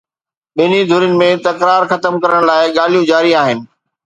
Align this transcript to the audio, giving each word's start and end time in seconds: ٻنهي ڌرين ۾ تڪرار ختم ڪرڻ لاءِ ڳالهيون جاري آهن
ٻنهي 0.57 0.79
ڌرين 0.89 1.13
۾ 1.19 1.27
تڪرار 1.45 1.81
ختم 1.91 2.13
ڪرڻ 2.23 2.39
لاءِ 2.49 2.63
ڳالهيون 2.77 3.07
جاري 3.13 3.31
آهن 3.45 3.59